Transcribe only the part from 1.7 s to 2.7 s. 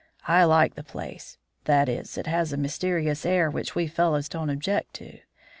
is, it has a